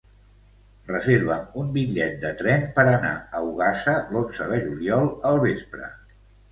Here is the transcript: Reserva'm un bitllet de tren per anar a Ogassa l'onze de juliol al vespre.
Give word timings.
Reserva'm 0.91 1.59
un 1.63 1.69
bitllet 1.75 2.17
de 2.25 2.33
tren 2.41 2.65
per 2.81 2.87
anar 2.95 3.13
a 3.41 3.45
Ogassa 3.53 3.97
l'onze 4.17 4.53
de 4.55 4.61
juliol 4.67 5.17
al 5.33 5.41
vespre. 5.49 5.95